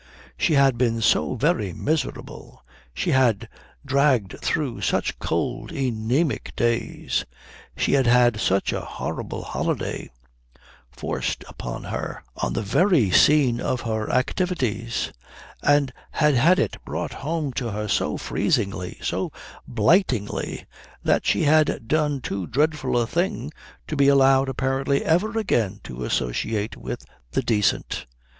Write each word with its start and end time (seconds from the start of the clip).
She 0.35 0.53
had 0.53 0.79
been 0.79 0.99
so 0.99 1.35
very 1.35 1.73
miserable. 1.73 2.65
She 2.91 3.11
had 3.11 3.47
dragged 3.85 4.39
through 4.39 4.81
such 4.81 5.19
cold, 5.19 5.69
anæmic 5.71 6.55
days. 6.55 7.23
She 7.77 7.93
had 7.93 8.07
had 8.07 8.39
such 8.39 8.73
a 8.73 8.81
horrible 8.81 9.43
holiday, 9.43 10.09
forced 10.91 11.43
upon 11.47 11.83
her 11.83 12.23
on 12.35 12.53
the 12.53 12.63
very 12.63 13.11
scene 13.11 13.59
of 13.61 13.81
her 13.81 14.09
activities, 14.11 15.13
and 15.61 15.93
had 16.09 16.33
had 16.33 16.57
it 16.57 16.83
brought 16.83 17.13
home 17.13 17.53
to 17.53 17.69
her 17.69 17.87
so 17.87 18.17
freezingly, 18.17 18.97
so 19.03 19.31
blightingly, 19.67 20.65
that 21.03 21.27
she 21.27 21.43
had 21.43 21.87
done 21.87 22.21
too 22.21 22.47
dreadful 22.47 22.97
a 22.99 23.05
thing 23.05 23.51
to 23.85 23.95
be 23.95 24.07
allowed 24.07 24.49
apparently 24.49 25.05
ever 25.05 25.37
again 25.37 25.79
to 25.83 26.03
associate 26.03 26.75
with 26.75 27.05
the 27.33 27.43
decent. 27.43 28.07